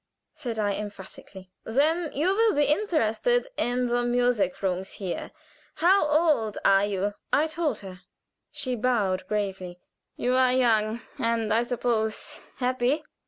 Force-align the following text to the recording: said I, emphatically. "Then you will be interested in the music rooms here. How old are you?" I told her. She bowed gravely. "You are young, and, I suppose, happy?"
said 0.33 0.57
I, 0.57 0.73
emphatically. 0.73 1.51
"Then 1.63 2.09
you 2.11 2.33
will 2.35 2.53
be 2.55 2.63
interested 2.65 3.49
in 3.55 3.85
the 3.85 4.03
music 4.03 4.59
rooms 4.63 4.93
here. 4.93 5.29
How 5.75 6.07
old 6.07 6.57
are 6.65 6.83
you?" 6.83 7.13
I 7.31 7.45
told 7.45 7.77
her. 7.85 8.01
She 8.51 8.75
bowed 8.75 9.27
gravely. 9.27 9.79
"You 10.17 10.33
are 10.33 10.53
young, 10.53 11.01
and, 11.19 11.53
I 11.53 11.61
suppose, 11.61 12.39
happy?" 12.55 13.03